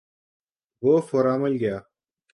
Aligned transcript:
وہ 0.83 0.93
فورا 1.07 1.33
مل 1.41 1.53
گیا۔ 1.61 1.77